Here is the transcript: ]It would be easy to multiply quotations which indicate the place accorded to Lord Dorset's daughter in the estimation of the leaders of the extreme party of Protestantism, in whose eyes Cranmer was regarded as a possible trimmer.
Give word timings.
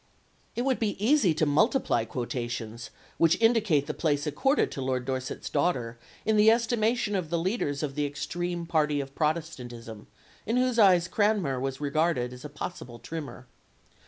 ]It 0.55 0.63
would 0.63 0.79
be 0.79 0.97
easy 0.97 1.35
to 1.35 1.45
multiply 1.45 2.05
quotations 2.05 2.89
which 3.19 3.39
indicate 3.39 3.85
the 3.85 3.93
place 3.93 4.25
accorded 4.25 4.71
to 4.71 4.81
Lord 4.81 5.05
Dorset's 5.05 5.47
daughter 5.47 5.99
in 6.25 6.37
the 6.37 6.49
estimation 6.49 7.13
of 7.15 7.29
the 7.29 7.37
leaders 7.37 7.83
of 7.83 7.93
the 7.93 8.07
extreme 8.07 8.65
party 8.65 8.99
of 8.99 9.13
Protestantism, 9.13 10.07
in 10.43 10.57
whose 10.57 10.79
eyes 10.79 11.07
Cranmer 11.07 11.59
was 11.59 11.79
regarded 11.79 12.33
as 12.33 12.43
a 12.43 12.49
possible 12.49 12.97
trimmer. 12.97 13.45